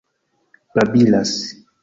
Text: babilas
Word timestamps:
babilas 0.73 1.31